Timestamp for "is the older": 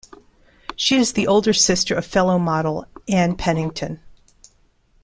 0.95-1.53